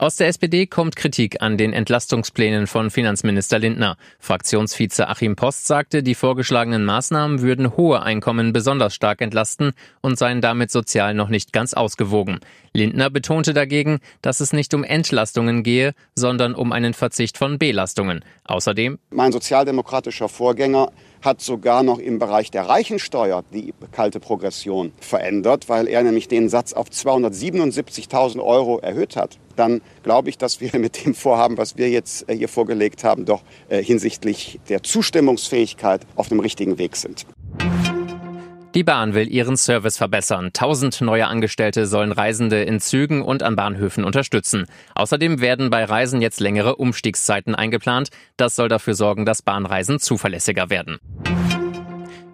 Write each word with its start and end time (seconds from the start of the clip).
Aus 0.00 0.14
der 0.14 0.28
SPD 0.28 0.66
kommt 0.66 0.94
Kritik 0.94 1.42
an 1.42 1.58
den 1.58 1.72
Entlastungsplänen 1.72 2.68
von 2.68 2.88
Finanzminister 2.88 3.58
Lindner. 3.58 3.96
Fraktionsvize 4.20 5.08
Achim 5.08 5.34
Post 5.34 5.66
sagte, 5.66 6.04
die 6.04 6.14
vorgeschlagenen 6.14 6.84
Maßnahmen 6.84 7.42
würden 7.42 7.76
hohe 7.76 8.00
Einkommen 8.00 8.52
besonders 8.52 8.94
stark 8.94 9.20
entlasten 9.20 9.72
und 10.00 10.16
seien 10.16 10.40
damit 10.40 10.70
sozial 10.70 11.14
noch 11.14 11.30
nicht 11.30 11.52
ganz 11.52 11.74
ausgewogen. 11.74 12.38
Lindner 12.72 13.10
betonte 13.10 13.52
dagegen, 13.54 13.98
dass 14.22 14.38
es 14.38 14.52
nicht 14.52 14.72
um 14.72 14.84
Entlastungen 14.84 15.64
gehe, 15.64 15.94
sondern 16.14 16.54
um 16.54 16.70
einen 16.70 16.94
Verzicht 16.94 17.36
von 17.36 17.58
Belastungen. 17.58 18.24
Außerdem 18.44 19.00
Mein 19.10 19.32
sozialdemokratischer 19.32 20.28
Vorgänger 20.28 20.92
hat 21.22 21.40
sogar 21.40 21.82
noch 21.82 21.98
im 21.98 22.20
Bereich 22.20 22.52
der 22.52 22.68
Reichensteuer 22.68 23.42
die 23.52 23.74
kalte 23.90 24.20
Progression 24.20 24.92
verändert, 25.00 25.68
weil 25.68 25.88
er 25.88 26.04
nämlich 26.04 26.28
den 26.28 26.48
Satz 26.48 26.72
auf 26.72 26.86
277.000 26.88 28.40
Euro 28.40 28.78
erhöht 28.78 29.16
hat. 29.16 29.40
Dann 29.58 29.80
glaube 30.04 30.30
ich, 30.30 30.38
dass 30.38 30.60
wir 30.60 30.78
mit 30.78 31.04
dem 31.04 31.14
Vorhaben, 31.14 31.58
was 31.58 31.76
wir 31.76 31.90
jetzt 31.90 32.28
äh, 32.28 32.36
hier 32.36 32.48
vorgelegt 32.48 33.02
haben, 33.02 33.24
doch 33.24 33.42
äh, 33.68 33.82
hinsichtlich 33.82 34.60
der 34.68 34.82
Zustimmungsfähigkeit 34.82 36.02
auf 36.14 36.28
dem 36.28 36.40
richtigen 36.40 36.78
Weg 36.78 36.96
sind. 36.96 37.26
Die 38.74 38.84
Bahn 38.84 39.14
will 39.14 39.28
ihren 39.28 39.56
Service 39.56 39.96
verbessern. 39.96 40.50
Tausend 40.52 41.00
neue 41.00 41.26
Angestellte 41.26 41.86
sollen 41.86 42.12
Reisende 42.12 42.62
in 42.62 42.78
Zügen 42.78 43.22
und 43.22 43.42
an 43.42 43.56
Bahnhöfen 43.56 44.04
unterstützen. 44.04 44.66
Außerdem 44.94 45.40
werden 45.40 45.70
bei 45.70 45.84
Reisen 45.84 46.22
jetzt 46.22 46.38
längere 46.38 46.76
Umstiegszeiten 46.76 47.56
eingeplant. 47.56 48.10
Das 48.36 48.54
soll 48.54 48.68
dafür 48.68 48.94
sorgen, 48.94 49.24
dass 49.24 49.42
Bahnreisen 49.42 49.98
zuverlässiger 49.98 50.70
werden. 50.70 50.98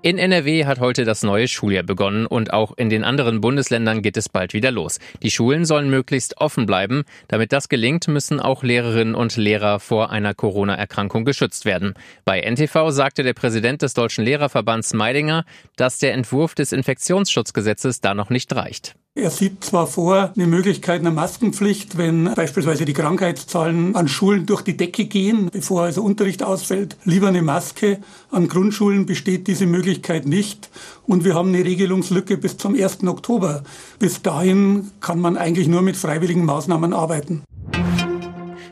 In 0.00 0.16
NRW 0.16 0.64
hat 0.64 0.78
heute 0.78 1.04
das 1.04 1.24
neue 1.24 1.48
Schuljahr 1.48 1.82
begonnen 1.82 2.24
und 2.26 2.52
auch 2.52 2.70
in 2.76 2.88
den 2.88 3.02
anderen 3.02 3.40
Bundesländern 3.40 4.00
geht 4.00 4.16
es 4.16 4.28
bald 4.28 4.52
wieder 4.52 4.70
los. 4.70 5.00
Die 5.24 5.30
Schulen 5.32 5.64
sollen 5.64 5.90
möglichst 5.90 6.36
offen 6.40 6.66
bleiben. 6.66 7.02
Damit 7.26 7.52
das 7.52 7.68
gelingt, 7.68 8.06
müssen 8.06 8.38
auch 8.38 8.62
Lehrerinnen 8.62 9.16
und 9.16 9.36
Lehrer 9.36 9.80
vor 9.80 10.10
einer 10.10 10.34
Corona-Erkrankung 10.34 11.24
geschützt 11.24 11.64
werden. 11.64 11.94
Bei 12.24 12.40
NTV 12.40 12.90
sagte 12.90 13.24
der 13.24 13.34
Präsident 13.34 13.82
des 13.82 13.94
Deutschen 13.94 14.24
Lehrerverbands 14.24 14.94
Meidinger, 14.94 15.44
dass 15.74 15.98
der 15.98 16.14
Entwurf 16.14 16.54
des 16.54 16.70
Infektionsschutzgesetzes 16.70 18.00
da 18.00 18.14
noch 18.14 18.30
nicht 18.30 18.54
reicht. 18.54 18.94
Er 19.18 19.30
sieht 19.30 19.64
zwar 19.64 19.88
vor 19.88 20.32
eine 20.36 20.46
Möglichkeit 20.46 21.00
einer 21.00 21.10
Maskenpflicht, 21.10 21.98
wenn 21.98 22.32
beispielsweise 22.36 22.84
die 22.84 22.92
Krankheitszahlen 22.92 23.96
an 23.96 24.06
Schulen 24.06 24.46
durch 24.46 24.62
die 24.62 24.76
Decke 24.76 25.06
gehen, 25.06 25.50
bevor 25.52 25.82
also 25.82 26.04
Unterricht 26.04 26.44
ausfällt, 26.44 26.96
lieber 27.04 27.26
eine 27.26 27.42
Maske. 27.42 27.98
An 28.30 28.46
Grundschulen 28.46 29.06
besteht 29.06 29.48
diese 29.48 29.66
Möglichkeit 29.88 30.26
nicht 30.26 30.68
und 31.06 31.24
wir 31.24 31.34
haben 31.34 31.48
eine 31.48 31.64
Regelungslücke 31.64 32.36
bis 32.36 32.58
zum 32.58 32.74
1. 32.74 33.04
Oktober. 33.04 33.62
Bis 33.98 34.20
dahin 34.20 34.90
kann 35.00 35.18
man 35.18 35.38
eigentlich 35.38 35.66
nur 35.66 35.80
mit 35.80 35.96
freiwilligen 35.96 36.44
Maßnahmen 36.44 36.92
arbeiten. 36.92 37.42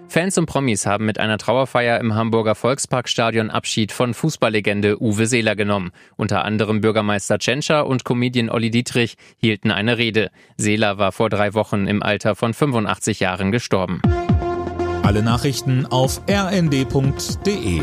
Fans 0.08 0.36
und 0.36 0.46
Promis 0.46 0.84
haben 0.84 1.06
mit 1.06 1.18
einer 1.18 1.38
Trauerfeier 1.38 2.00
im 2.00 2.14
Hamburger 2.14 2.54
Volksparkstadion 2.54 3.50
Abschied 3.50 3.92
von 3.92 4.12
Fußballlegende 4.12 5.00
Uwe 5.00 5.26
Seeler 5.26 5.56
genommen. 5.56 5.90
Unter 6.16 6.44
anderem 6.44 6.82
Bürgermeister 6.82 7.38
Tschentscher 7.38 7.86
und 7.86 8.04
Comedian 8.04 8.50
Olli 8.50 8.70
Dietrich 8.70 9.16
hielten 9.38 9.70
eine 9.70 9.96
Rede. 9.96 10.30
Seeler 10.58 10.98
war 10.98 11.12
vor 11.12 11.30
drei 11.30 11.54
Wochen 11.54 11.86
im 11.86 12.02
Alter 12.02 12.34
von 12.34 12.52
85 12.52 13.20
Jahren 13.20 13.52
gestorben. 13.52 14.02
Alle 15.02 15.22
Nachrichten 15.22 15.86
auf 15.86 16.20
rnd.de 16.28 17.80